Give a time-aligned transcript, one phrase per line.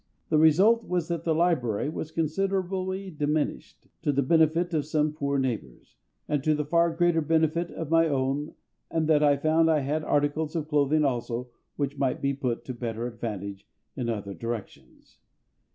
[0.29, 5.37] The result was that the library was considerably diminished, to the benefit of some poor
[5.37, 5.95] neighbours,
[6.27, 8.55] and to the far greater benefit of my own
[8.89, 12.73] and that I found I had articles of clothing also which might be put to
[12.73, 15.19] better advantage in other directions.